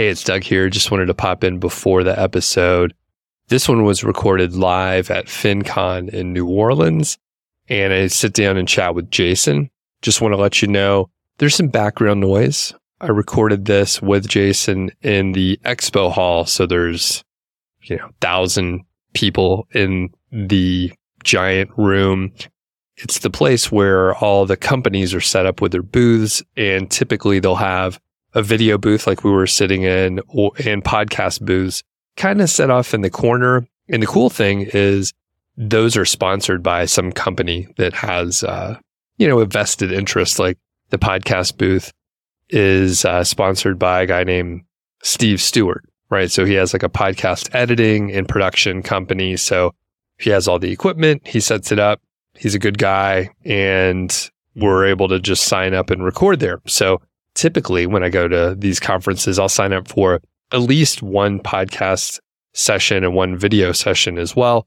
[0.00, 0.70] Hey, it's Doug here.
[0.70, 2.94] Just wanted to pop in before the episode.
[3.48, 7.18] This one was recorded live at FinCon in New Orleans,
[7.68, 9.68] and I sit down and chat with Jason.
[10.00, 12.72] Just want to let you know there's some background noise.
[13.02, 16.46] I recorded this with Jason in the expo hall.
[16.46, 17.22] So there's,
[17.82, 20.94] you know, thousand people in the
[21.24, 22.32] giant room.
[22.96, 26.42] It's the place where all the companies are set up with their booths.
[26.56, 28.00] And typically they'll have
[28.34, 31.82] a video booth like we were sitting in or, and podcast booths
[32.16, 33.66] kind of set off in the corner.
[33.88, 35.12] And the cool thing is
[35.56, 38.78] those are sponsored by some company that has, uh,
[39.18, 40.38] you know, a vested interest.
[40.38, 40.58] Like
[40.90, 41.92] the podcast booth
[42.48, 44.62] is uh, sponsored by a guy named
[45.02, 46.30] Steve Stewart, right?
[46.30, 49.36] So he has like a podcast editing and production company.
[49.36, 49.74] So
[50.18, 52.00] he has all the equipment, he sets it up.
[52.34, 56.60] He's a good guy and we're able to just sign up and record there.
[56.66, 57.00] So
[57.34, 60.20] typically when I go to these conferences, I'll sign up for
[60.52, 62.20] at least one podcast
[62.52, 64.66] session and one video session as well.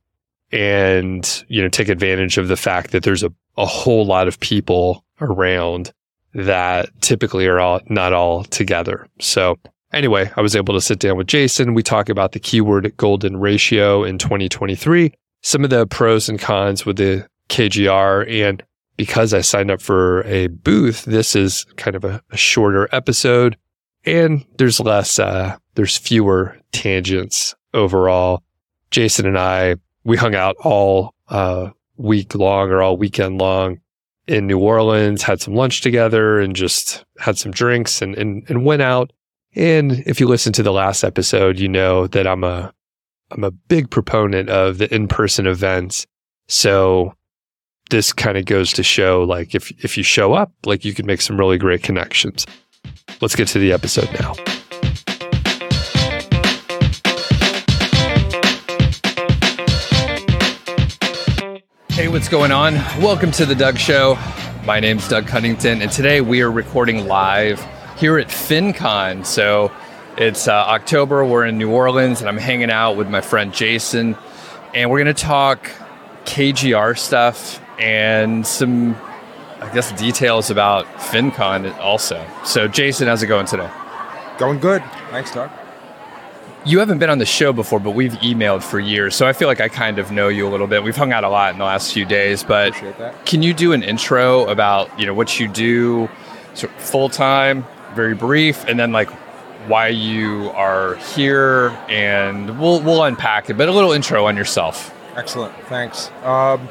[0.51, 4.39] And, you know, take advantage of the fact that there's a, a whole lot of
[4.39, 5.91] people around
[6.33, 9.07] that typically are all not all together.
[9.19, 9.57] So
[9.91, 11.73] anyway, I was able to sit down with Jason.
[11.73, 16.85] We talk about the keyword golden ratio in 2023, some of the pros and cons
[16.85, 18.29] with the KGR.
[18.45, 18.63] And
[18.97, 23.58] because I signed up for a booth, this is kind of a, a shorter episode
[24.05, 28.44] and there's less, uh, there's fewer tangents overall.
[28.91, 33.80] Jason and I, we hung out all, uh, week long or all weekend long
[34.27, 38.66] in New Orleans, had some lunch together and just had some drinks and, and, and
[38.66, 39.11] went out.
[39.55, 42.73] And if you listen to the last episode, you know that I'm a,
[43.31, 46.05] I'm a big proponent of the in-person events.
[46.47, 47.16] So
[47.94, 51.05] this kind of goes to show like if, if you show up, like you can
[51.05, 52.44] make some really great connections.
[53.22, 54.33] Let's get to the episode now.
[61.89, 62.73] Hey, what's going on?
[63.00, 64.17] Welcome to the Doug Show.
[64.66, 67.63] My name's Doug Cunnington, and today we are recording live
[68.00, 69.23] here at FinCon.
[69.23, 69.72] So
[70.17, 74.17] it's uh, October, we're in New Orleans, and I'm hanging out with my friend Jason,
[74.73, 75.69] and we're going to talk
[76.25, 78.95] KGR stuff and some,
[79.59, 82.25] I guess, details about FinCon also.
[82.45, 83.69] So, Jason, how's it going today?
[84.38, 84.81] Going good.
[85.11, 85.51] Thanks, Doc.
[86.66, 89.49] you haven't been on the show before, but we've emailed for years, so I feel
[89.49, 90.81] like I kind of know you a little bit.
[90.81, 92.72] We've hung out a lot in the last few days, but
[93.25, 96.09] can you do an intro about you know what you do,
[96.53, 99.09] sort of full time, very brief, and then like
[99.67, 104.93] why you are here, and we'll we'll unpack it, but a little intro on yourself.
[105.17, 106.09] Excellent, thanks.
[106.23, 106.67] Um,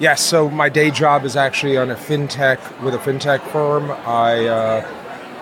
[0.00, 3.90] yes, so my day job is actually on a fintech with a fintech firm.
[3.90, 4.86] I uh,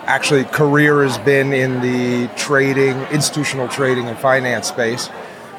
[0.05, 5.09] actually career has been in the trading, institutional trading and finance space.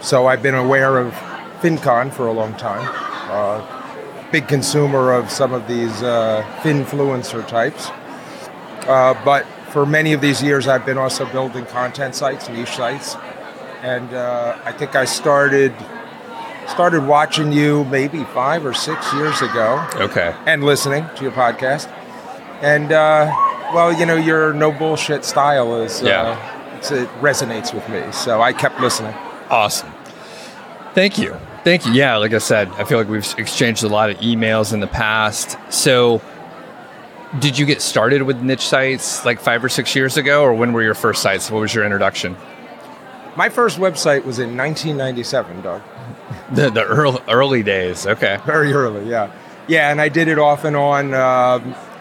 [0.00, 1.12] So I've been aware of
[1.60, 2.86] FinCon for a long time.
[3.30, 7.88] Uh, big consumer of some of these uh, finfluencer types.
[8.86, 13.16] Uh, but for many of these years, I've been also building content sites, niche sites,
[13.82, 15.74] and uh, I think I started
[16.70, 19.86] started watching you maybe five or six years ago.
[19.94, 20.34] Okay.
[20.47, 21.88] And listening to your podcast,
[22.62, 23.31] and uh,
[23.75, 26.22] well, you know, your no bullshit style is, uh, yeah.
[26.22, 26.56] Uh,
[26.94, 28.10] it resonates with me.
[28.12, 29.14] So I kept listening.
[29.50, 29.92] Awesome.
[30.94, 31.36] Thank you.
[31.62, 31.92] Thank you.
[31.92, 34.86] Yeah, like I said, I feel like we've exchanged a lot of emails in the
[34.86, 35.59] past.
[35.69, 36.22] So,
[37.38, 40.72] did you get started with niche sites like five or six years ago, or when
[40.72, 41.50] were your first sites?
[41.50, 42.34] What was your introduction?
[43.40, 45.80] My first website was in 1997, Doug.
[46.52, 48.38] the, the early, early days, okay.
[48.44, 49.32] Very early, yeah.
[49.66, 51.18] Yeah, and I did it off and on uh,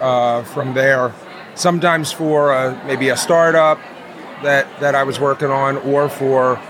[0.02, 1.14] uh, from there
[1.56, 3.80] sometimes for a, maybe a startup
[4.44, 6.62] that, that I was working on or for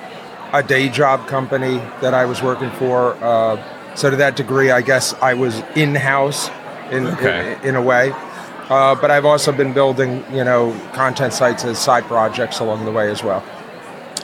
[0.54, 3.16] a day job company that I was working for.
[3.24, 6.50] Uh, so to that degree, I guess I was in-house
[6.92, 7.58] in, okay.
[7.64, 8.12] in, in, a way.
[8.14, 12.92] Uh, but I've also been building, you know, content sites as side projects along the
[12.92, 13.44] way as well.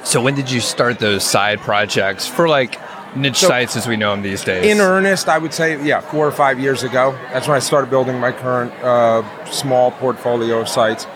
[0.05, 2.79] So when did you start those side projects for like
[3.15, 4.63] niche so sites as we know them these days?
[4.63, 7.17] In earnest, I would say, yeah, four or five years ago.
[7.33, 11.07] That's when I started building my current uh, small portfolio of sites.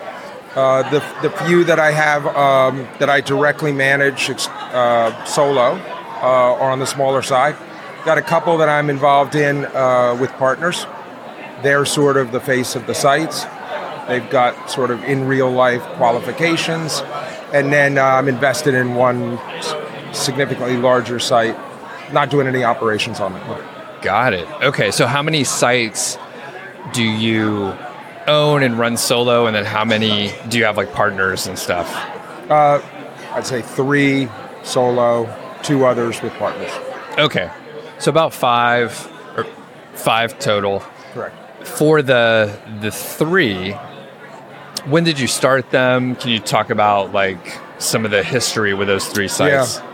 [0.56, 6.58] Uh, the, the few that I have um, that I directly manage uh, solo uh,
[6.60, 7.54] are on the smaller side.
[8.04, 10.84] Got a couple that I'm involved in uh, with partners.
[11.62, 13.44] They're sort of the face of the sites.
[14.08, 17.02] They've got sort of in real life qualifications.
[17.52, 19.38] And then uh, I'm invested in one
[20.12, 21.56] significantly larger site
[22.12, 24.02] not doing any operations on it.
[24.02, 24.48] Got it.
[24.62, 26.18] Okay, so how many sites
[26.92, 27.74] do you
[28.26, 31.88] own and run solo, and then how many do you have like partners and stuff?
[32.50, 32.80] Uh,
[33.32, 34.28] I'd say three
[34.62, 35.28] solo,
[35.62, 36.70] two others with partners.
[37.18, 37.50] Okay.
[37.98, 39.44] So about five or
[39.92, 40.80] five total.
[41.12, 41.36] Correct.
[41.66, 43.74] For the the three,
[44.86, 46.16] when did you start them?
[46.16, 49.78] Can you talk about like some of the history with those three sites?
[49.78, 49.86] Yeah.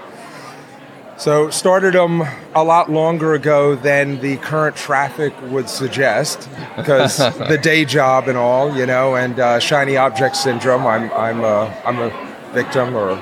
[1.18, 2.24] So started them
[2.54, 8.36] a lot longer ago than the current traffic would suggest, because the day job and
[8.36, 10.86] all, you know, and uh, shiny object syndrome.
[10.86, 12.10] I'm I'm a, I'm a
[12.52, 13.12] victim, or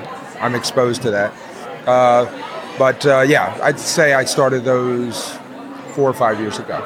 [0.41, 1.33] I'm exposed to that.
[1.87, 2.25] Uh,
[2.77, 5.37] but uh, yeah, I'd say I started those
[5.93, 6.83] four or five years ago.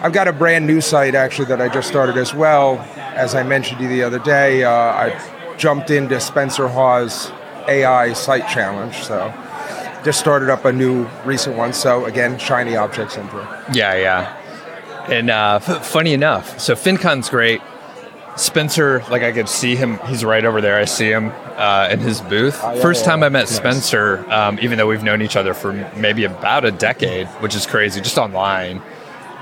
[0.00, 2.76] I've got a brand new site actually that I just started as well.
[3.16, 7.32] As I mentioned to you the other day, uh, I jumped into Spencer Haws
[7.66, 9.32] AI Site Challenge, so
[10.04, 11.72] just started up a new recent one.
[11.72, 13.48] So again, shiny object syndrome.
[13.72, 14.36] Yeah, yeah.
[15.10, 17.62] And uh, f- funny enough, so FinCon's great.
[18.36, 19.98] Spencer, like I could see him.
[20.08, 20.76] He's right over there.
[20.76, 22.60] I see him uh, in his booth.
[22.62, 23.56] Oh, yeah, First yeah, time I met nice.
[23.56, 27.64] Spencer, um, even though we've known each other for maybe about a decade, which is
[27.64, 28.82] crazy, just online.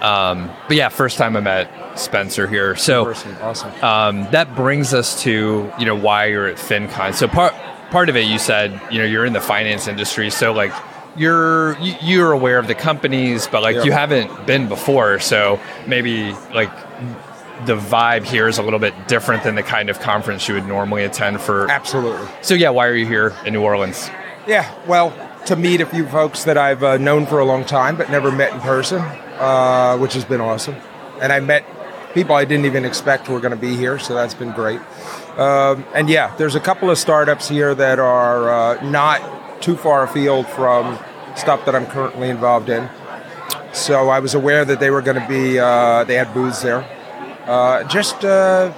[0.05, 2.77] Um, but yeah, first time I met Spencer here.
[2.77, 3.11] So
[3.41, 3.73] awesome.
[3.83, 7.15] um, that brings us to you know why you're at FinCon.
[7.15, 7.55] So part
[7.91, 10.73] part of it, you said you know you're in the finance industry, so like
[11.17, 13.85] you're you- you're aware of the companies, but like Yeah.
[13.85, 16.71] you haven't been before, so maybe like
[17.67, 20.67] the vibe here is a little bit different than the kind of conference you would
[20.67, 21.71] normally attend for.
[21.71, 22.27] Absolutely.
[22.43, 24.11] So yeah, why are you here in New Orleans?
[24.47, 25.12] Yeah, well,
[25.47, 28.31] to meet a few folks that I've uh, known for a long time but never
[28.33, 29.03] met in person,
[29.39, 30.77] uh, which has been awesome.
[31.21, 31.65] And I met
[32.15, 34.81] people I didn't even expect were going to be here, so that's been great.
[35.37, 40.05] Um, and yeah, there's a couple of startups here that are uh, not too far
[40.05, 40.99] afield from
[41.37, 42.89] stuff that I'm currently involved in.
[43.73, 46.89] So I was aware that they were going to be, uh, they had booths there.
[47.45, 48.73] Uh, just uh,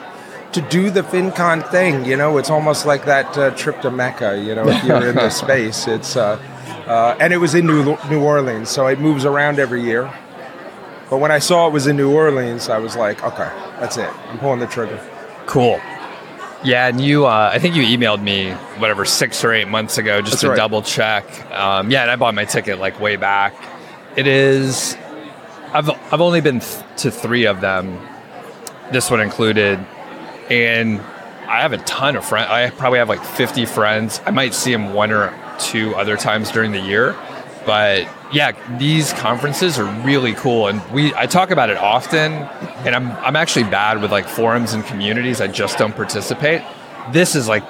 [0.52, 4.42] to do the FinCon thing, you know, it's almost like that uh, trip to Mecca,
[4.42, 5.86] you know, if you're in the space.
[5.86, 6.40] It's, uh,
[6.86, 10.10] uh, and it was in New, New Orleans, so it moves around every year.
[11.08, 14.10] But when I saw it was in New Orleans, I was like, okay, that's it.
[14.28, 15.00] I'm pulling the trigger.
[15.46, 15.80] Cool.
[16.64, 18.50] Yeah, and you, uh, I think you emailed me
[18.80, 20.56] whatever six or eight months ago just That's to right.
[20.56, 21.24] double check.
[21.52, 23.54] Um, yeah, and I bought my ticket like way back.
[24.16, 24.96] It is,
[25.72, 28.00] I've I've only been th- to three of them,
[28.90, 29.78] this one included,
[30.50, 31.00] and
[31.46, 32.48] I have a ton of friends.
[32.50, 34.20] I probably have like fifty friends.
[34.24, 37.14] I might see them one or two other times during the year,
[37.66, 42.32] but yeah, these conferences are really cool, and we I talk about it often.
[42.84, 45.40] And I'm I'm actually bad with like forums and communities.
[45.40, 46.62] I just don't participate.
[47.12, 47.64] This is like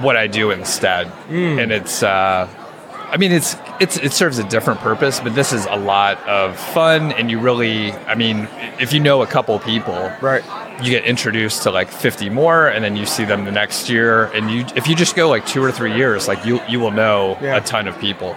[0.00, 2.02] what I do instead, and it's.
[2.02, 2.48] Uh,
[3.10, 6.58] I mean, it's it's it serves a different purpose, but this is a lot of
[6.58, 8.48] fun, and you really, I mean,
[8.80, 10.42] if you know a couple people, Right.
[10.82, 14.24] you get introduced to like 50 more and then you see them the next year
[14.32, 16.90] and you if you just go like two or three years like you you will
[16.90, 17.56] know Yeah.
[17.56, 18.34] a ton of people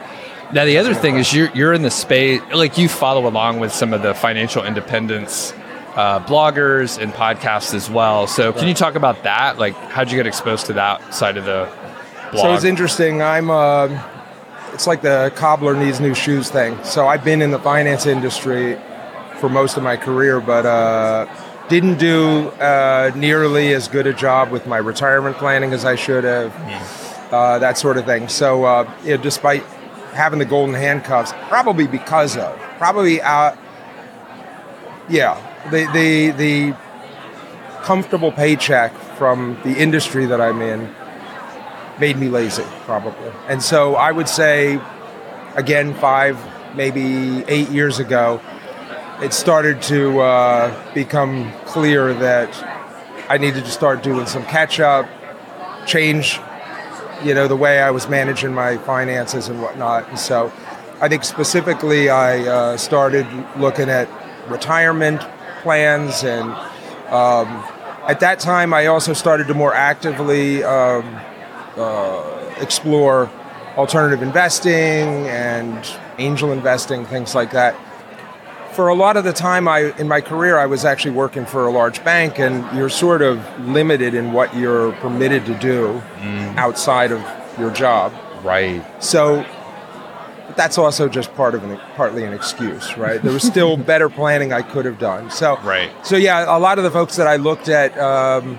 [0.53, 3.71] now the other thing is you're, you're in the space like you follow along with
[3.73, 5.53] some of the financial independence
[5.95, 10.17] uh, bloggers and podcasts as well so can you talk about that like how'd you
[10.17, 11.69] get exposed to that side of the
[12.31, 13.21] blog So it's interesting.
[13.21, 13.49] I'm.
[13.49, 13.99] Um,
[14.73, 16.77] it's like the cobbler needs new shoes thing.
[16.83, 18.77] So I've been in the finance industry
[19.39, 21.27] for most of my career, but uh,
[21.69, 26.25] didn't do uh, nearly as good a job with my retirement planning as I should
[26.25, 26.53] have.
[27.31, 28.27] Uh, that sort of thing.
[28.27, 29.63] So uh, you know, despite
[30.15, 33.55] having the golden handcuffs, probably because of probably uh,
[35.09, 36.75] yeah the the the
[37.83, 40.93] comfortable paycheck from the industry that I'm in
[41.99, 43.31] made me lazy, probably.
[43.47, 44.79] And so I would say,
[45.55, 46.37] again, five,
[46.75, 48.41] maybe eight years ago,
[49.21, 52.49] it started to uh, become clear that
[53.29, 55.07] I needed to start doing some catch up,
[55.85, 56.39] change,
[57.23, 60.07] you know, the way I was managing my finances and whatnot.
[60.09, 60.51] And so
[61.01, 64.07] I think specifically I uh, started looking at
[64.49, 65.21] retirement
[65.61, 66.43] plans and
[67.11, 67.63] um,
[68.07, 71.03] at that time I also started to more actively um,
[71.75, 73.29] uh, explore
[73.77, 75.85] alternative investing and
[76.17, 77.75] angel investing, things like that.
[78.75, 81.65] For a lot of the time I in my career I was actually working for
[81.65, 86.01] a large bank and you're sort of limited in what you're permitted to do
[86.57, 87.21] outside of
[87.57, 88.11] your job.
[88.43, 89.45] right So
[90.57, 93.21] that's also just part of an partly an excuse, right?
[93.21, 95.29] There was still better planning I could have done.
[95.29, 95.89] So Right.
[96.05, 98.57] So yeah, a lot of the folks that I looked at um,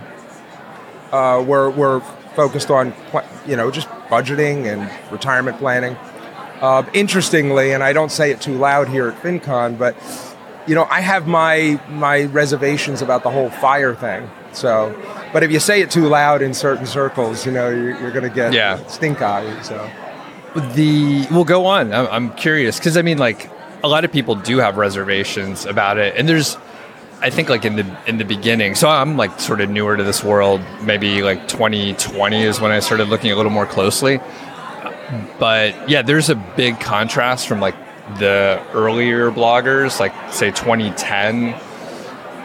[1.13, 2.01] uh, were were
[2.35, 2.95] focused on
[3.47, 5.95] you know just budgeting and retirement planning.
[6.61, 9.95] Uh, interestingly, and I don't say it too loud here at FinCon, but
[10.67, 14.29] you know I have my my reservations about the whole fire thing.
[14.53, 14.95] So
[15.35, 18.25] But if you say it too loud in certain circles, you know, you're, you're going
[18.25, 18.83] to get Yeah.
[18.87, 19.61] stink eye.
[19.63, 19.77] So
[20.75, 21.93] the we'll go on.
[21.93, 23.51] I'm, I'm curious because I mean, like
[23.85, 26.57] a lot of people do have reservations about it, and there's,
[27.21, 28.75] I think, like in the in the beginning.
[28.75, 30.63] So I'm like sort of newer to this world.
[30.83, 34.21] Maybe like 2020 is when I started looking a little more closely.
[35.39, 37.77] But yeah, there's a big contrast from like
[38.19, 41.53] the earlier bloggers, like say 2010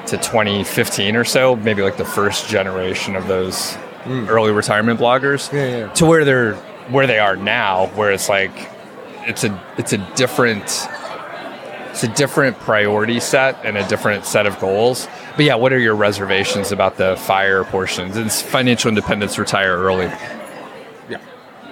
[0.08, 4.28] to 2015 or so, maybe like the first generation of those mm.
[4.28, 5.94] early retirement bloggers Yeah, yeah.
[5.94, 6.56] to where they're
[6.90, 8.52] where they are now where it's like
[9.22, 10.64] it's a it's a different
[11.92, 15.08] it's a different priority set and a different set of goals.
[15.36, 18.18] But yeah what are your reservations about the fire portions?
[18.18, 20.12] It's financial independence retire early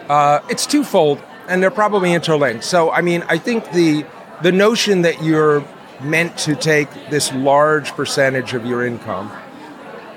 [0.10, 2.64] Uh, it's twofold, and they're probably interlinked.
[2.64, 4.06] So, I mean, I think the
[4.42, 5.64] the notion that you're
[6.02, 9.32] meant to take this large percentage of your income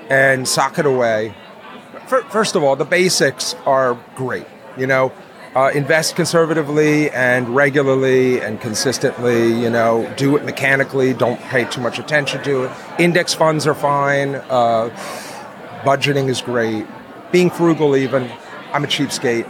[0.09, 1.35] and sock it away.
[2.07, 4.47] fir- First of all, the basics are great.
[4.77, 5.11] You know,
[5.55, 9.61] uh, invest conservatively and regularly and consistently.
[9.61, 11.13] You know, do it mechanically.
[11.13, 12.71] Don't pay too much attention to it.
[12.97, 14.35] Index funds are fine.
[14.35, 14.89] Uh,
[15.83, 16.87] budgeting is great.
[17.31, 18.31] Being frugal, even.
[18.71, 19.47] I'm a cheapskate.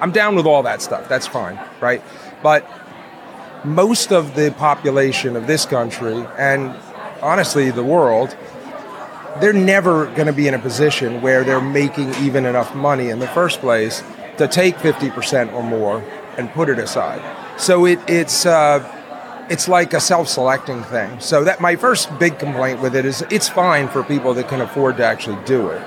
[0.00, 1.08] I'm down with all that stuff.
[1.08, 2.02] That's fine, right?
[2.42, 2.68] But
[3.64, 6.74] most of the population of this country and
[7.22, 8.36] honestly the world,
[9.40, 13.18] they're never going to be in a position where they're making even enough money in
[13.18, 14.02] the first place
[14.38, 16.04] to take 50% or more
[16.36, 17.22] and put it aside.
[17.58, 18.92] So it, it's uh,
[19.48, 21.20] it's like a self-selecting thing.
[21.20, 24.60] So that my first big complaint with it is it's fine for people that can
[24.60, 25.82] afford to actually do it.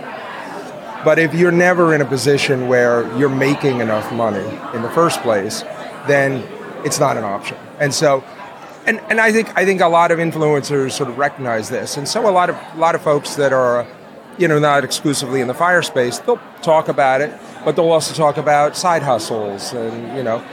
[1.03, 5.21] But if you're never in a position where you're making enough money in the first
[5.21, 5.61] place,
[6.07, 6.43] then
[6.85, 7.57] it's not an option.
[7.79, 8.23] And so,
[8.85, 12.07] and, and I think I think a lot of influencers sort of recognize this, and
[12.07, 13.87] so a lot of a lot of folks that are,
[14.37, 17.31] you know, not exclusively in the fire space, they'll talk about it,
[17.63, 20.43] but they'll also talk about side hustles and you know,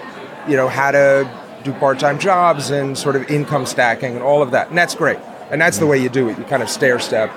[0.49, 1.29] you know how to
[1.65, 5.19] do part-time jobs and sort of income stacking and all of that, and that's great,
[5.51, 6.39] and that's the way you do it.
[6.39, 7.33] You kind of stair step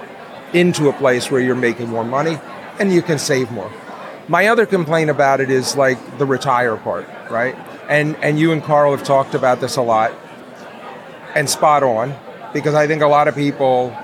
[0.54, 2.40] into a place where you're making more money
[2.80, 3.72] and you can save more.
[4.28, 7.56] My other complaint about it is like the retire part, right?
[7.90, 10.14] And and you and Carl have talked about this a lot,
[11.36, 12.16] and spot on,
[12.54, 13.96] because I think a lot of people,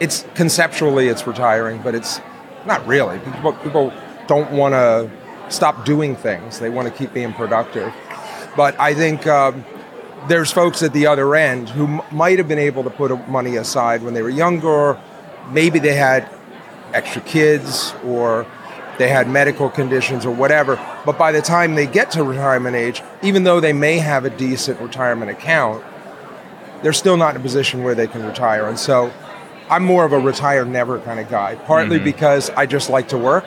[0.00, 2.20] it's conceptually it's retiring, but it's
[2.66, 3.18] not really.
[3.20, 3.92] People, people
[4.26, 5.10] don't want to
[5.48, 7.92] stop doing things; they want to keep being productive.
[8.56, 9.64] But I think um,
[10.28, 13.56] there's folks at the other end who m- might have been able to put money
[13.56, 14.98] aside when they were younger.
[15.50, 16.28] Maybe they had
[16.94, 18.46] extra kids or
[18.98, 20.76] they had medical conditions or whatever.
[21.04, 24.30] But by the time they get to retirement age, even though they may have a
[24.30, 25.84] decent retirement account,
[26.82, 28.68] they're still not in a position where they can retire.
[28.68, 29.12] And so
[29.68, 33.18] I'm more of a retire never kind of guy, partly because I just like to
[33.18, 33.44] work,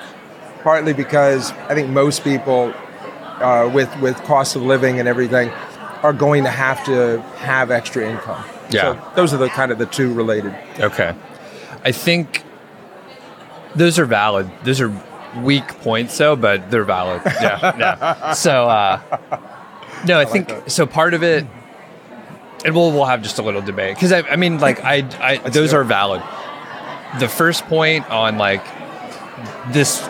[0.64, 2.74] partly because I think most people
[3.40, 5.50] uh, with, with cost of living and everything
[6.04, 8.44] are going to have to have extra income.
[8.70, 8.82] Yeah.
[8.82, 10.54] So those are the kind of the two related.
[10.80, 11.16] okay
[11.84, 12.44] i think
[13.78, 14.50] those are valid.
[14.64, 14.92] Those are
[15.42, 17.22] weak points though but they're valid.
[17.26, 18.34] Yeah yeah.
[18.46, 19.00] So uh
[20.06, 21.46] no i, think so part of it
[22.66, 25.38] and we'll we'll have just a little debate because I, I mean like i i
[25.50, 26.22] those are valid.
[27.20, 28.64] The first point on like
[29.72, 30.08] this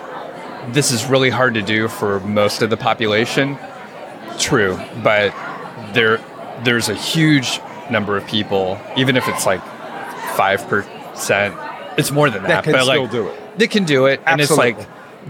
[0.69, 3.57] this is really hard to do for most of the population
[4.37, 5.33] true but
[5.93, 6.17] there
[6.63, 7.59] there's a huge
[7.89, 12.83] number of people even if it's like 5% it's more than that, That can but
[12.83, 13.46] still like do it.
[13.57, 14.77] They can do it and it's like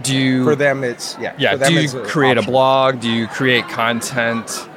[0.04, 1.34] do you For them, it's yeah.
[1.40, 4.68] yeah For them, do you create a blog do you create content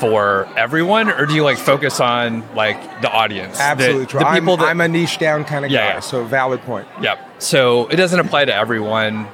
[0.00, 4.20] for everyone or do you like focus on like the audience The- Absolutely the, true.
[4.20, 6.00] I'm, people that I'm a niche down kind of Yeah, guy, yeah.
[6.00, 6.88] so valid point.
[7.00, 7.18] Yep.
[7.42, 9.26] So it doesn't apply to everyone.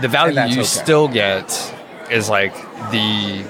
[0.00, 0.62] The value you okay.
[0.64, 1.74] still get
[2.10, 2.54] is like
[2.90, 3.44] the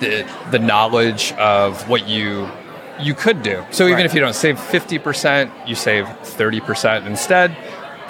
[0.00, 2.48] the the knowledge of what you
[2.98, 3.64] you could do.
[3.70, 4.06] So even Right.
[4.06, 7.56] if you don't save 50%, you save 30% instead.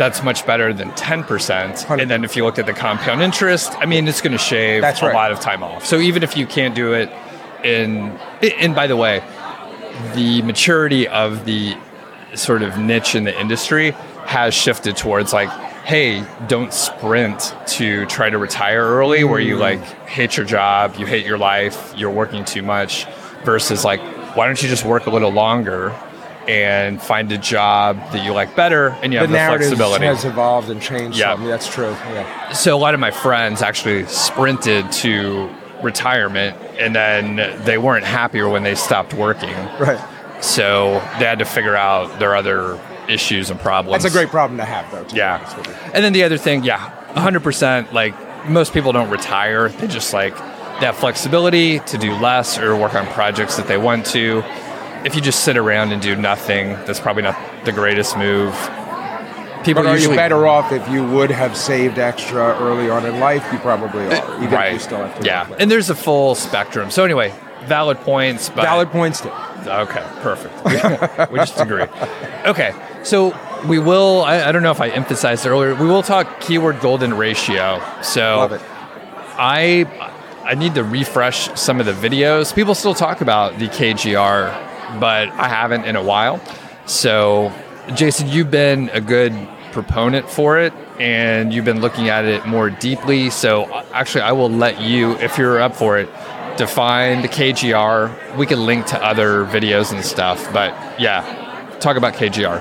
[0.00, 2.00] That's much better than 10%.
[2.00, 4.80] And then if you look at the compound interest, I mean, it's going to shave
[4.80, 5.84] That's a lot of time off.
[5.84, 7.12] So even if you can't do it
[7.62, 9.22] in, and by the way,
[10.14, 11.76] the maturity of the
[12.34, 13.90] sort of niche in the industry
[14.24, 15.50] has shifted towards like,
[15.84, 19.60] hey, don't sprint to try to retire early where you mm.
[19.60, 23.04] like hate your job, you hate your life, you're working too much,
[23.44, 24.00] versus like,
[24.34, 25.94] why don't you just work a little longer
[26.50, 30.04] and find a job that you like better and you The have the, narrative flexibility?
[30.06, 31.34] has evolved and changed Yeah.
[31.36, 31.44] some.
[31.46, 31.90] That's true.
[31.90, 32.52] Yeah.
[32.52, 35.48] so a lot of my friends actually sprinted to
[35.82, 39.54] retirement and then they weren't happier when they stopped working.
[39.78, 40.00] Right.
[40.42, 42.78] So they had to figure out their other
[43.08, 44.02] issues and problems.
[44.02, 45.04] That's a great problem to have, though.
[45.04, 45.38] To Yeah.
[45.38, 45.74] Be honest with you.
[45.94, 47.92] And then the other thing, yeah, 100%.
[47.92, 48.14] Like
[48.48, 49.68] most people don't retire.
[49.68, 50.34] They just like
[50.80, 54.42] they have flexibility to do less or work on projects that they want to.
[55.04, 58.52] If you just sit around and do nothing, that's probably not the greatest move.
[59.64, 63.04] People But are usually you better off if you would have saved extra early on
[63.04, 63.46] in life?
[63.52, 64.80] You probably are, even if you right?
[64.80, 65.26] still have to.
[65.26, 66.90] yeah, and there's a full spectrum.
[66.90, 68.48] So anyway, valid points.
[68.48, 69.30] But valid points too.
[69.66, 71.30] Okay, perfect.
[71.30, 71.84] we just agree.
[72.46, 74.22] Okay, so we will.
[74.22, 75.74] I, I don't know if I emphasized earlier.
[75.74, 77.82] We will talk keyword golden ratio.
[78.02, 78.58] So.
[79.42, 79.86] I
[80.44, 82.54] I need to refresh some of the videos.
[82.54, 84.52] People still talk about the KGR,
[84.98, 86.40] but I haven't in a while.
[86.86, 87.52] So,
[87.94, 89.32] Jason, you've been a good
[89.72, 93.30] proponent for it and you've been looking at it more deeply.
[93.30, 96.08] So, actually, I will let you, if you're up for it,
[96.56, 98.36] define the KGR.
[98.36, 102.58] We can link to other videos and stuff, but yeah, talk about KGR.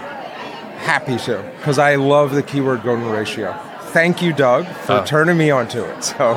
[0.80, 3.54] Happy to, because I love the keyword golden ratio.
[3.92, 5.06] Thank you, Doug, for Oh.
[5.06, 6.04] turning me onto it.
[6.18, 6.36] So,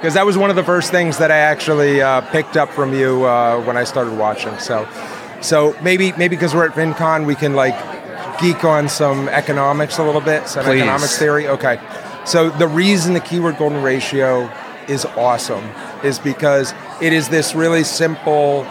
[0.00, 2.94] because that was one of the first things that I actually uh, picked up from
[2.94, 4.56] you uh, when I started watching.
[4.58, 4.86] So,
[5.40, 7.74] so maybe maybe because we're at FinCon, we can like
[8.40, 10.78] geek on some economics a little bit, some Please.
[10.80, 11.48] economics theory.
[11.48, 11.78] Okay.
[12.24, 14.50] So the reason the keyword golden ratio
[14.88, 15.64] is awesome
[16.02, 18.66] is because it is this really simple,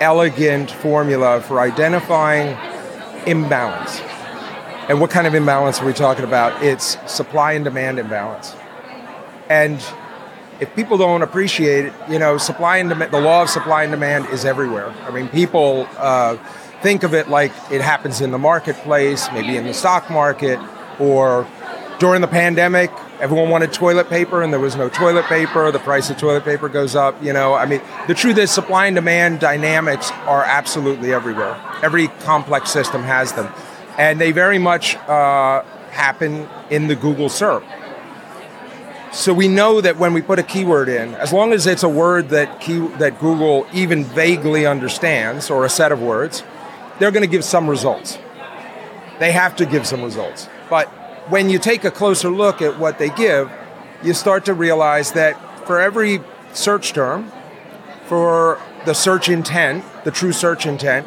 [0.00, 2.56] elegant formula for identifying
[3.26, 4.00] imbalance.
[4.88, 6.62] And what kind of imbalance are we talking about?
[6.62, 8.54] It's supply and demand imbalance.
[9.48, 9.80] And
[10.60, 13.92] if people don't appreciate it, you know, supply and demand, the law of supply and
[13.92, 14.88] demand is everywhere.
[15.02, 16.36] I mean, people uh,
[16.82, 20.58] think of it like it happens in the marketplace, maybe in the stock market,
[20.98, 21.46] or
[21.98, 25.70] during the pandemic, everyone wanted toilet paper and there was no toilet paper.
[25.72, 27.22] The price of toilet paper goes up.
[27.22, 31.56] You know, I mean, the truth is, supply and demand dynamics are absolutely everywhere.
[31.82, 33.52] Every complex system has them,
[33.98, 37.64] and they very much uh, happen in the Google SERP.
[39.12, 41.88] So we know that when we put a keyword in, as long as it's a
[41.88, 46.42] word that key, that Google even vaguely understands or a set of words,
[46.98, 48.18] they're going to give some results.
[49.18, 50.48] They have to give some results.
[50.68, 50.88] But
[51.30, 53.50] when you take a closer look at what they give,
[54.02, 56.20] you start to realize that for every
[56.52, 57.30] search term,
[58.06, 61.06] for the search intent, the true search intent,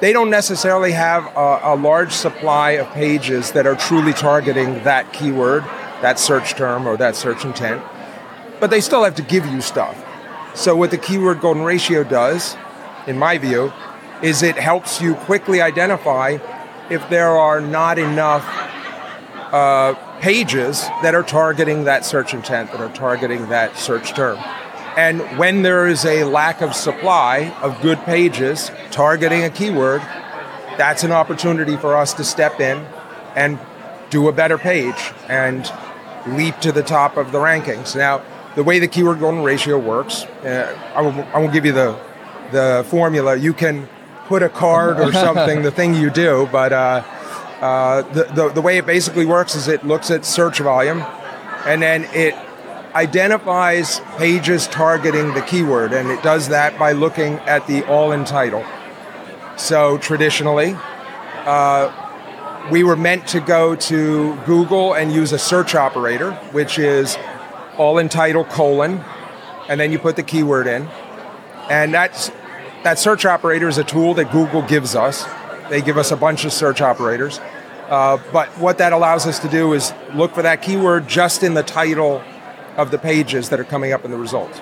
[0.00, 5.12] they don't necessarily have a, a large supply of pages that are truly targeting that
[5.12, 5.62] keyword,
[6.02, 7.82] that search term, or that search intent.
[8.58, 9.96] But they still have to give you stuff.
[10.54, 12.56] So, what the keyword golden ratio does,
[13.06, 13.72] in my view,
[14.22, 16.38] is it helps you quickly identify
[16.90, 18.44] if there are not enough
[19.52, 24.38] uh, pages that are targeting that search intent, that are targeting that search term.
[24.96, 30.00] And when there is a lack of supply of good pages targeting a keyword,
[30.76, 32.84] that's an opportunity for us to step in
[33.36, 33.58] and
[34.10, 35.72] do a better page and
[36.26, 37.96] leap to the top of the rankings.
[37.96, 38.22] Now,
[38.54, 41.98] the way the keyword golden ratio works, uh, I, won't, I won't give you the,
[42.52, 43.36] the formula.
[43.36, 43.88] You can
[44.26, 47.02] put a card or something, the thing you do, but uh,
[47.60, 51.04] uh, the, the, the way it basically works is it looks at search volume
[51.66, 52.34] and then it
[52.94, 58.24] identifies pages targeting the keyword, and it does that by looking at the all in
[58.24, 58.64] title.
[59.56, 60.74] So traditionally,
[61.44, 61.99] uh,
[62.70, 67.18] we were meant to go to Google and use a search operator, which is
[67.76, 69.02] all in title colon,
[69.68, 70.88] and then you put the keyword in.
[71.68, 72.30] And that's,
[72.84, 75.26] that search operator is a tool that Google gives us.
[75.68, 77.40] They give us a bunch of search operators.
[77.88, 81.54] Uh, but what that allows us to do is look for that keyword just in
[81.54, 82.22] the title
[82.76, 84.60] of the pages that are coming up in the results.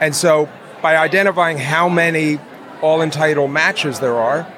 [0.00, 0.48] And so
[0.82, 2.40] by identifying how many
[2.80, 4.52] all in title matches there are,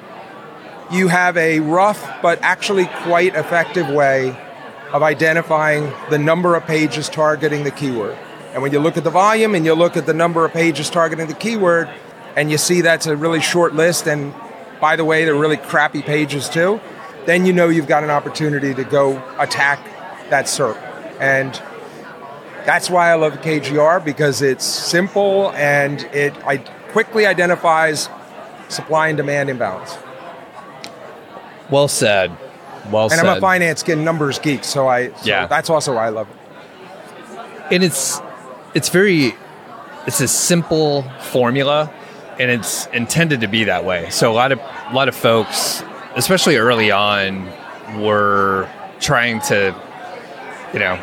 [0.91, 4.37] you have a rough but actually quite effective way
[4.93, 8.17] of identifying the number of pages targeting the keyword.
[8.53, 10.89] And when you look at the volume and you look at the number of pages
[10.89, 11.89] targeting the keyword,
[12.35, 14.33] and you see that's a really short list, and
[14.79, 16.79] by the way, they're really crappy pages too,
[17.25, 19.79] then you know you've got an opportunity to go attack
[20.29, 20.77] that SERP.
[21.19, 21.53] And
[22.65, 26.33] that's why I love KGR because it's simple and it
[26.89, 28.09] quickly identifies
[28.69, 29.97] supply and demand imbalance.
[31.69, 32.31] Well said.
[32.91, 33.19] Well And said.
[33.21, 35.47] And I'm a finance geek, numbers geek, so I so Yeah.
[35.47, 37.73] that's also why I love it.
[37.73, 38.21] and it's
[38.73, 39.33] it's very
[40.05, 41.91] it's a simple formula
[42.39, 45.83] and it's intended to be that way so a lot of a lot of folks
[46.15, 47.49] especially early on
[47.99, 49.73] were trying to
[50.73, 50.99] you know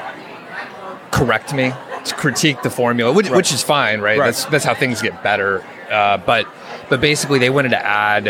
[1.10, 1.72] correct me
[2.04, 3.36] to critique the formula which, Right.
[3.36, 4.18] which is fine right?
[4.18, 4.26] Right.
[4.26, 6.46] that's that's how things get better uh, but
[6.88, 8.28] but basically they wanted to add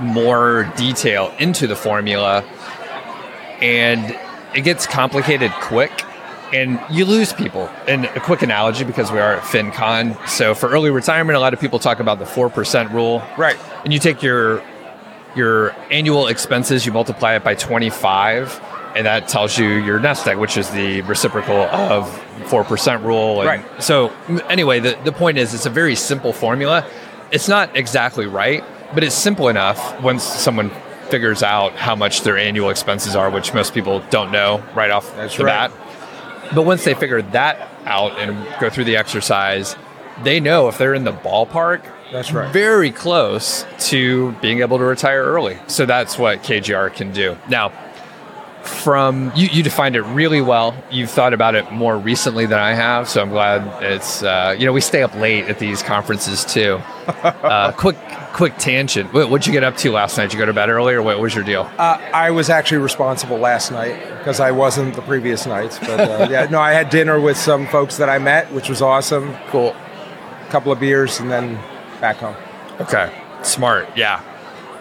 [0.00, 2.42] more detail into the formula
[3.60, 4.16] and
[4.54, 5.92] it gets complicated quick
[6.52, 7.68] and you lose people.
[7.86, 10.28] And a quick analogy because we are at FinCon.
[10.28, 13.22] So for early retirement, a lot of people talk about the 4% rule.
[13.36, 13.58] Right.
[13.84, 14.62] And you take your
[15.36, 18.60] your annual expenses, you multiply it by 25,
[18.96, 22.06] and that tells you your nest egg, which is the reciprocal of
[22.44, 23.42] 4% rule.
[23.42, 23.82] And Right.
[23.82, 24.08] So
[24.48, 26.84] anyway, the, the point is it's a very simple formula.
[27.30, 30.70] It's not exactly right, but it's simple enough once someone
[31.10, 35.14] figures out how much their annual expenses are, which most people don't know right off
[35.16, 35.70] That's the right.
[35.70, 36.54] bat.
[36.54, 39.76] But once they figure that out and go through the exercise,
[40.22, 42.52] they know if they're in the ballpark, That's right.
[42.52, 45.58] very close to being able to retire early.
[45.66, 47.36] So that's what KGR can do.
[47.48, 47.72] Now,
[48.68, 50.74] from you, you defined it really well.
[50.90, 54.22] You've thought about it more recently than I have, so I'm glad it's.
[54.22, 56.80] Uh, you know, we stay up late at these conferences too.
[57.08, 57.96] Uh, quick,
[58.34, 59.12] quick tangent.
[59.14, 60.24] What, what'd you get up to last night?
[60.24, 61.62] Did you go to bed early, or what was your deal?
[61.78, 65.78] Uh, I was actually responsible last night because I wasn't the previous nights.
[65.78, 68.82] But uh, yeah, no, I had dinner with some folks that I met, which was
[68.82, 69.34] awesome.
[69.48, 69.70] Cool.
[69.70, 71.54] A couple of beers and then
[72.00, 72.36] back home.
[72.78, 73.10] Okay,
[73.42, 73.88] smart.
[73.96, 74.22] Yeah,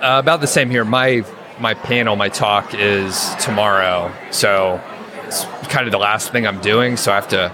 [0.02, 0.84] uh, about the same here.
[0.84, 1.24] My
[1.60, 4.82] my panel, my talk is tomorrow, so
[5.26, 6.98] it's kind of the last thing I'm doing.
[6.98, 7.52] So I have to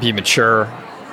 [0.00, 0.64] be mature,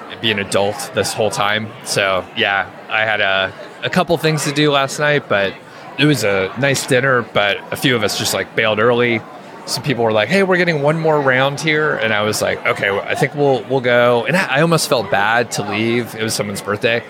[0.09, 1.71] and be an adult this whole time.
[1.83, 5.53] So yeah, I had a a couple things to do last night, but
[5.97, 7.21] it was a nice dinner.
[7.21, 9.21] But a few of us just like bailed early.
[9.65, 12.65] Some people were like, "Hey, we're getting one more round here," and I was like,
[12.65, 16.13] "Okay, I think we'll we'll go." And I I almost felt bad to leave.
[16.15, 17.03] It was someone's birthday,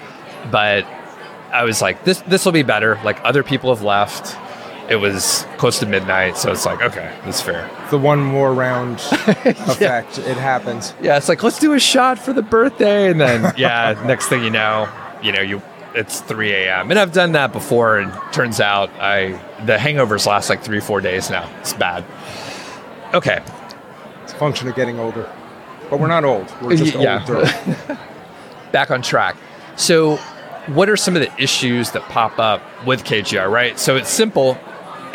[0.52, 0.86] but
[1.56, 3.00] I was like, this this will be better.
[3.04, 4.38] Like other people have left.
[4.90, 7.70] It was close to midnight, so it's like, okay, that's fair.
[7.90, 10.94] The one more round effect, it happens.
[11.02, 14.44] Yeah, it's like let's do a shot for the birthday, and then yeah, next thing
[14.44, 14.88] you know,
[15.24, 15.62] you know you
[15.96, 16.92] it's 3 a.m.
[16.92, 19.32] and I've done that before, and turns out I
[19.66, 21.50] the hangovers last like three four days now.
[21.62, 22.04] It's bad.
[23.14, 23.42] Okay,
[24.24, 25.32] It's a function of getting older.
[25.90, 26.54] But we're not old.
[26.62, 27.26] We're just Yeah.
[27.28, 27.98] older.
[28.72, 29.36] back on track.
[29.78, 30.18] So,
[30.68, 33.80] what are some of the issues that pop up with KGR, right?
[33.80, 34.58] So, it's simple,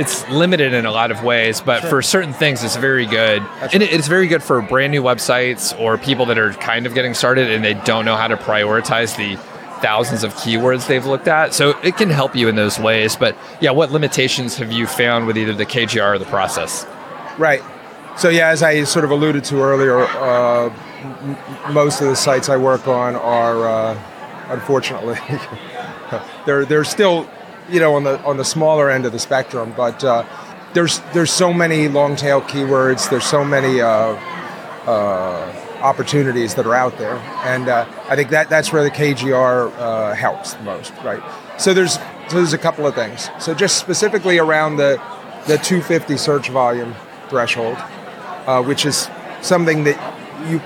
[0.01, 3.43] it's limited in a lot of ways, but for certain things, it's very good.
[3.61, 6.87] That's and it- it's very good for brand new websites or people that are kind
[6.87, 9.37] of getting started and they don't know how to prioritize the
[9.81, 11.55] thousands of keywords they've looked at.
[11.55, 13.17] So, it can help you in those ways.
[13.17, 16.87] But yeah, what limitations have you found with either the KGR or the process?
[17.39, 17.63] Right.
[18.17, 20.71] So yeah, as I sort of alluded to earlier, uh,
[21.03, 21.37] m-
[21.73, 23.99] most of the sites I work on are, uh,
[24.49, 25.17] unfortunately,
[26.47, 27.27] they're they're still,
[27.71, 29.73] you know, on the on the smaller end of the spectrum.
[29.77, 30.25] But uh,
[30.75, 33.09] there's there's so many long tail keywords.
[33.11, 33.81] There's so many.
[33.81, 34.19] Uh,
[34.87, 39.73] uh, opportunities that are out there, and uh, I think that that's where the KGR
[39.79, 41.23] uh, helps the most, right?
[41.59, 43.31] So there's so there's a couple of things.
[43.39, 45.01] So just specifically around the
[45.47, 46.95] the 250 search volume
[47.29, 47.79] threshold,
[48.67, 49.09] which is
[49.43, 49.99] something that
[50.49, 50.61] you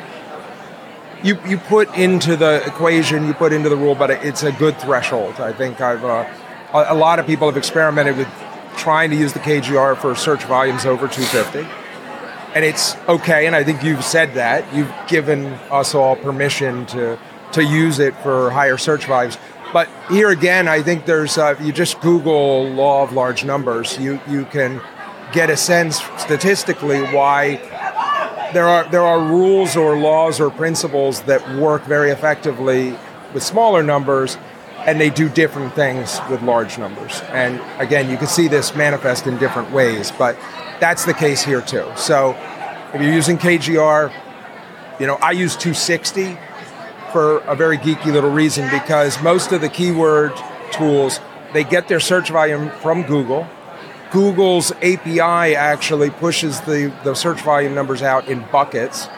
[1.24, 4.78] you you put into the equation, you put into the rule, but it's a good
[4.78, 5.34] threshold.
[5.40, 6.24] I think I've uh,
[6.72, 8.28] a, lot of people have experimented with
[8.76, 11.66] trying to use the KGR for search volumes over 250
[12.54, 13.46] and it's okay.
[13.46, 17.18] And I think you've said that you've given us all permission to
[17.52, 19.38] to use it for higher search volumes.
[19.72, 23.98] But here again, I think there's uh, you just Google law of large numbers.
[23.98, 24.80] You you can
[25.32, 27.56] get a sense statistically why
[28.54, 32.96] there are there are rules or laws or principles that work very effectively
[33.32, 34.38] with smaller numbers
[34.86, 37.20] and they do different things with large numbers.
[37.28, 40.36] And again you can see this manifest in different ways but
[40.80, 41.86] that's the case here too.
[41.96, 42.36] So
[42.92, 44.12] if you're using kgr
[45.00, 46.38] you know i use 260
[47.12, 50.32] for a very geeky little reason because most of the keyword
[50.72, 51.20] tools
[51.52, 53.48] they get their search volume from google.
[54.10, 59.08] Google's API actually pushes the, the search volume numbers out in buckets.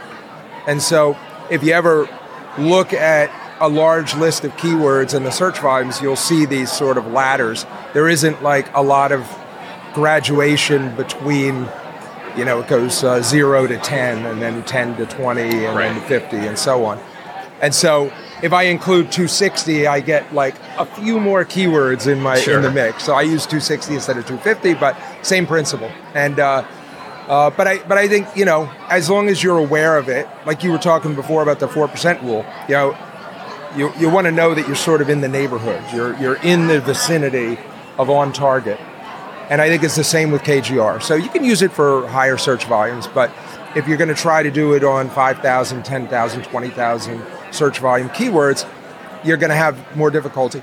[0.67, 1.19] And so
[1.51, 2.09] if you ever
[2.57, 6.99] look at a large list of keywords and the search volumes, you'll see these sort
[6.99, 7.65] of ladders.
[7.95, 9.27] There isn't like a lot of
[9.95, 11.67] graduation between,
[12.37, 15.75] you know, it goes uh, 0 to 10 and then 10 to 20 and then
[15.75, 15.95] Right.
[15.95, 16.99] to 50 and so on.
[17.63, 22.39] And so if I include 260, I get like a few more keywords in my
[22.39, 22.57] Sure.
[22.57, 23.05] in the mix.
[23.05, 25.91] So I use 260 instead of 250, but same principle.
[26.15, 26.63] And uh,
[27.29, 30.29] uh, but I but I think you know as long as you're aware of it,
[30.45, 32.93] like you were talking before about the four percent rule, you know,
[33.77, 35.83] you you want to know that you're sort of in the neighborhood.
[35.95, 37.59] You're you're in the vicinity
[37.99, 38.79] of on target.
[39.49, 41.01] And I think it's the same with KGR.
[41.03, 43.31] So you can use it for higher search volumes, but
[43.77, 48.69] if you're going to try to do it on 5,000, 10,000, 20,000 search volume keywords,
[49.25, 50.63] you're going to have more difficulty.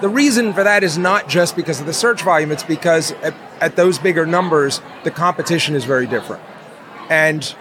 [0.00, 3.32] The reason for that is not just because of the search volume, it's because uh,
[3.60, 6.42] at those bigger numbers, the competition is very different.
[7.10, 7.54] And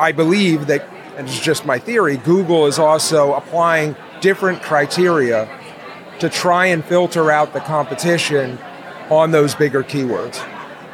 [0.00, 0.88] I believe that,
[1.18, 5.48] and it's just my theory, Google is also applying different criteria
[6.20, 8.56] to try and filter out the competition
[9.10, 10.38] on those bigger keywords.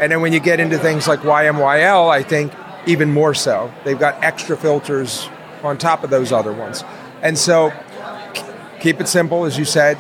[0.01, 2.55] And then when you get into things like YMYL, I think
[2.87, 3.71] even more so.
[3.85, 5.29] They've got extra filters
[5.63, 6.85] on top of those other ones.
[7.21, 7.71] And so
[8.81, 9.99] keep it simple, as you said.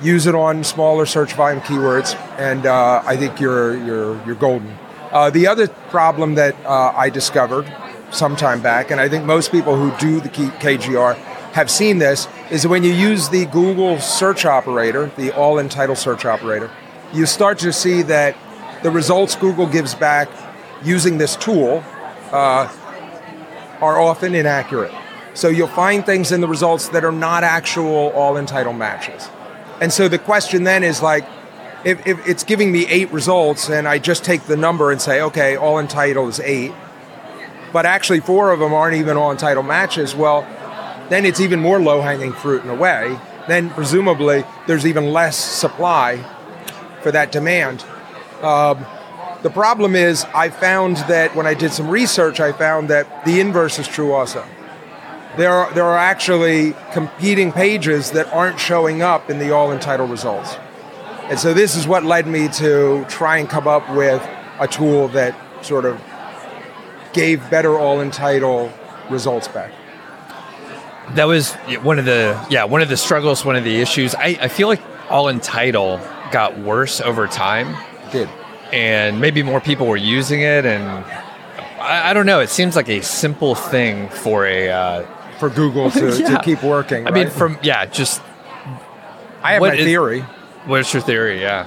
[0.00, 4.78] Use it on smaller search volume keywords, and uh, I think you're you're you're golden.
[5.10, 7.66] Uh, the other problem that uh, I discovered
[8.10, 11.16] some time back, and I think most people who do the KGR
[11.52, 16.24] have seen this, is when you use the Google search operator, the all-in title search
[16.24, 16.70] operator,
[17.12, 18.36] you start to see that
[18.82, 20.28] the results Google gives back
[20.82, 21.82] using this tool
[22.32, 22.72] uh,
[23.80, 24.92] are often inaccurate.
[25.34, 29.28] So you'll find things in the results that are not actual all-in title matches.
[29.80, 31.24] And so the question then is like,
[31.84, 35.20] if, if, it's giving me eight results and I just take the number and say,
[35.22, 36.72] okay, all in title is eight,
[37.72, 40.42] but actually four of them aren't even on title matches, well,
[41.08, 43.18] then it's even more low hanging fruit in a way.
[43.46, 46.22] Then presumably there's even less supply
[47.02, 47.84] for that demand.
[48.42, 48.84] Um,
[49.42, 53.40] the problem is, I found that when I did some research, I found that the
[53.40, 54.44] inverse is true also.
[55.36, 59.78] There are, there are actually competing pages that aren't showing up in the all in
[59.78, 60.56] title results.
[61.30, 64.26] And so this is what led me to try and come up with
[64.58, 66.00] a tool that sort of
[67.18, 68.72] gave better all in title
[69.10, 69.72] results back.
[71.14, 74.14] That was one of the yeah one of the struggles, one of the issues.
[74.14, 75.98] I, I feel like all in title
[76.30, 77.74] got worse over time.
[78.08, 78.28] It did
[78.72, 80.84] and maybe more people were using it and
[81.80, 85.06] I, I don't know it seems like a simple thing for a uh,
[85.38, 86.36] for google to, yeah.
[86.36, 87.14] to keep working i right?
[87.14, 88.20] mean from yeah just
[89.42, 90.20] i have my is, theory
[90.66, 91.66] what's your theory yeah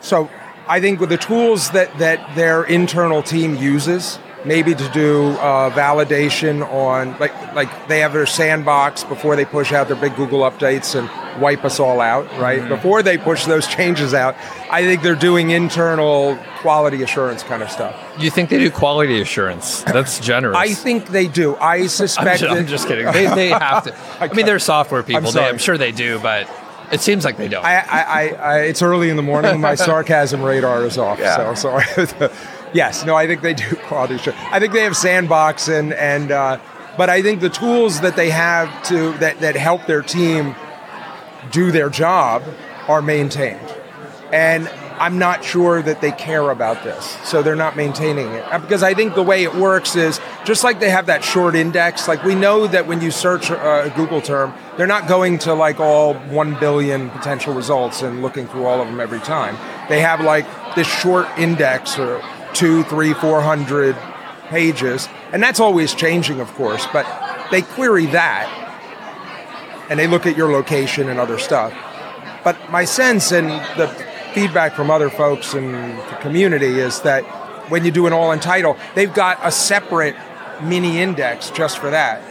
[0.00, 0.28] so
[0.66, 5.70] i think with the tools that that their internal team uses maybe to do uh,
[5.70, 10.40] validation on like like they have their sandbox before they push out their big Google
[10.40, 11.08] updates and
[11.40, 12.60] wipe us all out, right?
[12.60, 12.68] Mm-hmm.
[12.68, 14.36] Before they push those changes out,
[14.70, 17.98] I think they're doing internal quality assurance kind of stuff.
[18.18, 19.82] You think they do quality assurance?
[19.82, 20.56] That's generous.
[20.56, 21.56] I think they do.
[21.56, 22.42] I suspect.
[22.42, 23.06] I'm, just, I'm just kidding.
[23.06, 23.96] They, they have to.
[24.20, 25.28] I mean, they're software people.
[25.28, 26.48] I'm, they, I'm sure they do, but.
[26.90, 27.64] It seems like they don't.
[27.64, 29.62] I, I, I, it's early in the morning.
[29.62, 31.18] My sarcasm radar is off.
[31.18, 31.54] Yeah.
[31.54, 32.30] So sorry.
[32.72, 34.40] Yes, no, I think they do quality assurance.
[34.50, 36.58] I think they have sandbox and and uh,
[36.96, 40.54] but I think the tools that they have to that that help their team
[41.50, 42.42] do their job
[42.88, 43.74] are maintained,
[44.32, 44.68] and
[45.02, 48.44] I'm not sure that they care about this, so they're not maintaining it.
[48.52, 51.56] Uh, because I think the way it works is just like they have that short
[51.56, 52.06] index.
[52.06, 55.80] Like we know that when you search a Google term, they're not going to like
[55.80, 59.56] all one billion potential results and looking through all of them every time.
[59.88, 62.22] They have like this short index or
[62.54, 63.96] two, three, four hundred
[64.48, 66.86] pages, and that's always changing, of course.
[66.92, 67.06] But
[67.50, 68.48] they query that,
[69.90, 71.72] and they look at your location and other stuff.
[72.44, 73.88] But my sense and the
[74.34, 77.22] feedback from other folks in the community is that
[77.70, 80.16] when you do an all in title, they've got a separate
[80.62, 82.22] mini index just for that.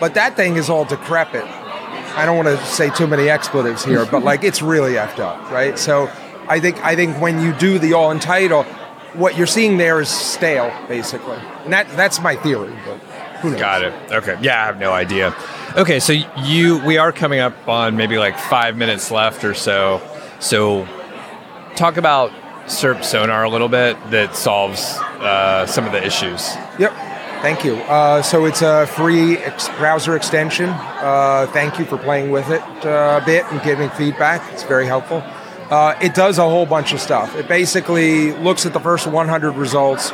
[0.00, 1.44] But that thing is all decrepit.
[1.44, 5.50] I don't want to say too many expletives here, but like it's really effed up,
[5.50, 5.78] right?
[5.78, 6.10] So
[6.48, 8.66] I think I think when you do the all in title,
[9.14, 11.36] what you're seeing there is stale, basically.
[11.64, 12.98] And that that's my theory, but
[13.40, 13.60] who knows?
[13.60, 13.92] Got it.
[14.12, 14.38] Okay.
[14.40, 15.34] Yeah, I have no idea.
[15.76, 16.12] Okay, so
[16.44, 20.00] you we are coming up on maybe like five minutes left or so.
[20.40, 20.86] So
[21.76, 22.30] talk about
[22.66, 24.80] SERP Sonar a little bit that solves
[25.20, 26.54] uh, some of the issues.
[26.78, 26.92] Yep.
[27.42, 27.74] Thank you.
[27.74, 30.68] Uh, so it's a free ex- browser extension.
[30.68, 34.52] Uh, thank you for playing with it uh, a bit and giving feedback.
[34.52, 35.24] It's very helpful.
[35.70, 37.34] Uh, it does a whole bunch of stuff.
[37.36, 40.12] It basically looks at the first 100 results.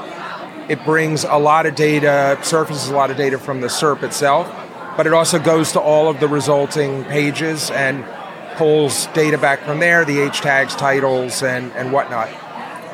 [0.69, 4.47] It brings a lot of data, surfaces a lot of data from the SERP itself,
[4.97, 8.05] but it also goes to all of the resulting pages and
[8.57, 12.29] pulls data back from there, the H tags, titles, and, and whatnot.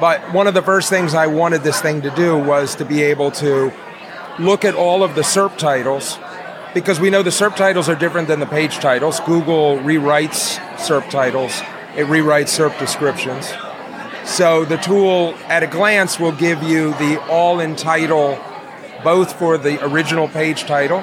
[0.01, 3.03] But one of the first things I wanted this thing to do was to be
[3.03, 3.73] able to
[4.39, 6.19] look at all of the SERP titles
[6.75, 9.21] because we know the SERP titles are different than the page titles.
[9.21, 11.61] Google rewrites SERP titles
[11.97, 13.53] it rewrites SERP descriptions.
[14.25, 18.39] So the tool at a glance will give you the all in title,
[19.03, 21.01] both for the original page title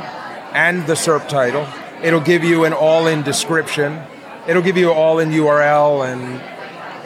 [0.53, 1.67] and the SERP title.
[2.03, 4.01] It'll give you an all in description.
[4.47, 6.41] It'll give you an all in URL and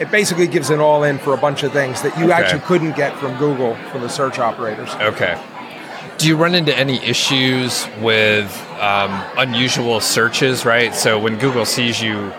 [0.00, 2.32] it basically gives an all in for a bunch of things that you okay.
[2.32, 4.90] actually couldn't get from Google from the search operators.
[4.94, 5.40] Okay.
[6.18, 10.94] Do you run into any issues with um, unusual searches, right?
[10.94, 12.32] So when Google sees you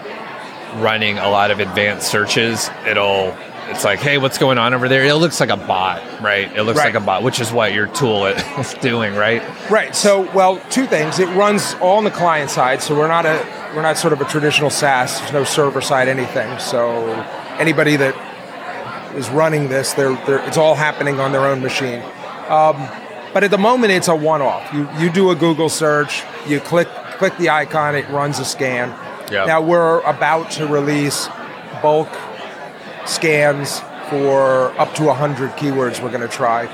[0.82, 3.36] running a lot of advanced searches, it'll
[3.70, 5.04] it's like, hey, what's going on over there?
[5.04, 6.50] It looks like a bot, right?
[6.56, 6.94] It looks Right.
[6.94, 9.44] like a bot, which is what your tool is doing, right?
[9.70, 9.94] Right.
[9.94, 11.20] So, well, two things.
[11.20, 14.22] It runs all on the client side, so we're not a we're not sort of
[14.22, 15.20] a traditional SaaS.
[15.20, 16.58] There's no server side anything.
[16.60, 17.12] So,
[17.60, 18.16] anybody that
[19.18, 22.02] is running this, they're, they're it's all happening on their own machine.
[22.48, 22.88] Um,
[23.34, 24.74] but at the moment, it's a one-off.
[24.74, 26.88] You you do a Google search, you click
[27.18, 28.94] click the icon, it runs a scan.
[29.32, 29.46] Yeah.
[29.46, 31.28] Now we're about to release
[31.82, 32.10] bulk
[33.06, 36.66] scans for up to 100 keywords we're going to try.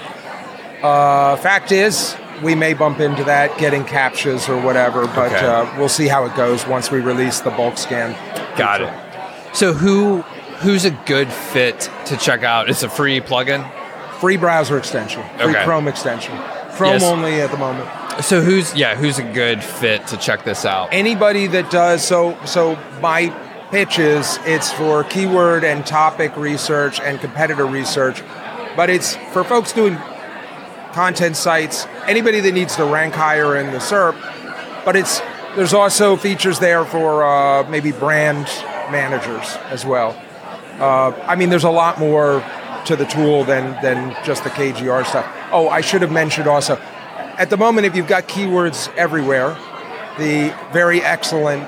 [0.81, 5.45] Uh, fact is, we may bump into that getting CAPTCHAs or whatever, but Okay.
[5.45, 8.15] uh, we'll see how it goes once we release the bulk scan.
[8.57, 8.93] Got it.
[9.55, 10.21] So who
[10.59, 12.69] who's a good fit to check out?
[12.69, 13.69] It's a free plugin.
[14.19, 15.63] Free browser extension, free Okay.
[15.63, 16.37] Chrome extension.
[16.75, 17.03] Chrome Yes.
[17.03, 17.87] only at the moment.
[18.21, 20.89] So who's yeah, who's a good fit to check this out?
[20.91, 23.29] Anybody that does so, so my
[23.71, 28.21] pitch is it's for keyword and topic research and competitor research,
[28.75, 29.97] but it's for folks doing
[30.93, 31.87] content sites.
[32.05, 34.15] Anybody that needs to rank higher in the SERP,
[34.85, 35.21] but it's
[35.55, 38.45] there's also features there for uh, maybe brand
[38.91, 40.15] managers as well.
[40.79, 42.43] Uh, I mean, there's a lot more
[42.85, 45.25] to the tool than than just the KGR stuff.
[45.51, 46.79] Oh, I should have mentioned also.
[47.37, 49.57] At the moment, if you've got keywords everywhere,
[50.17, 51.67] the very excellent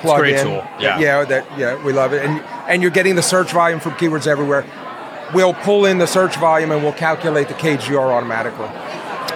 [0.00, 0.18] plugin.
[0.18, 0.98] great tool, yeah.
[0.98, 4.26] yeah, that yeah, we love it, and and you're getting the search volume from keywords
[4.26, 4.64] everywhere.
[5.34, 8.68] We'll pull in the search volume and we'll calculate the KGR automatically.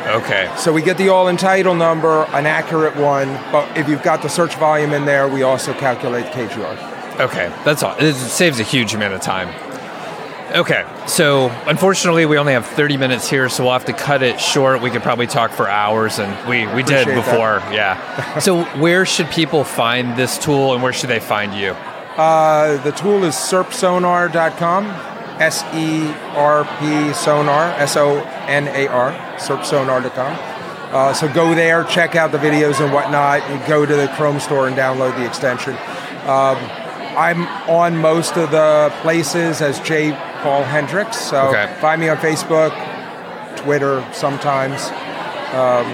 [0.06, 0.52] Okay.
[0.56, 4.22] So we get the all in title number, an accurate one, but if you've got
[4.22, 7.20] the search volume in there, we also calculate the KGR.
[7.20, 7.52] Okay.
[7.64, 7.94] That's all.
[7.98, 9.48] It saves a huge amount of time.
[10.54, 10.86] Okay.
[11.06, 14.82] So unfortunately we only have 30 minutes here, so we'll have to cut it short.
[14.82, 17.14] We could probably talk for hours and we, we did Appreciate that.
[17.14, 17.74] before.
[17.74, 18.38] Yeah.
[18.38, 21.70] so where should people find this tool and where should they find you?
[22.16, 24.84] Uh, the tool is serpsonar.com,
[25.40, 30.38] S E R P sonar, S O N A R, serpsonar.com.
[30.94, 34.38] Uh, so go there, check out the videos and whatnot, and go to the Chrome
[34.40, 35.72] store and download the extension.
[36.28, 36.58] Um,
[37.16, 40.12] I'm on most of the places as J.
[40.42, 41.68] Paul Hendricks, so Okay.
[41.80, 42.72] find me on Facebook,
[43.56, 44.86] Twitter sometimes.
[45.54, 45.86] Um,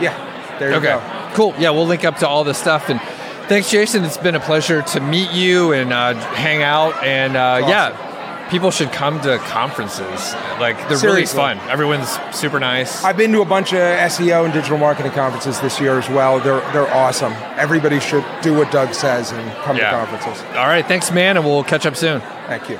[0.00, 0.12] yeah,
[0.58, 0.86] there you Okay.
[0.86, 1.02] go.
[1.34, 1.54] Cool.
[1.58, 2.88] Yeah, we'll link up to all this stuff.
[2.90, 3.00] And
[3.48, 4.04] thanks, Jason.
[4.04, 7.02] It's been a pleasure to meet you and uh, hang out.
[7.02, 7.68] And uh, Awesome.
[7.70, 10.34] yeah, people should come to conferences.
[10.60, 11.38] Like they're Seriously.
[11.40, 11.70] really fun.
[11.70, 13.02] Everyone's super nice.
[13.02, 16.38] I've been to a bunch of SEO and digital marketing conferences this year as well.
[16.40, 17.32] They're they're awesome.
[17.56, 19.90] Everybody should do what Doug says and come Yeah.
[19.90, 20.44] to conferences.
[20.56, 20.86] all right.
[20.86, 21.36] Thanks, man.
[21.36, 22.20] And we'll catch up soon.
[22.48, 22.78] Thank you.